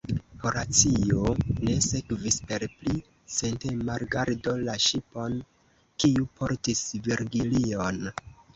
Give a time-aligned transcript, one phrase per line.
[0.43, 1.33] Horacio
[1.67, 2.95] ne sekvis per pli
[3.35, 5.39] sentema rigardo la ŝipon,
[6.01, 8.05] kiu portis Virgilion.